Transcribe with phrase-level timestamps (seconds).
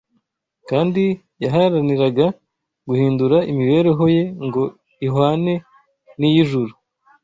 [0.69, 1.03] kandi
[1.43, 2.25] yaharaniraga
[2.87, 4.63] guhindura imibereho ye ngo
[5.05, 5.53] ihwane
[6.19, 6.73] n’iy’ijuru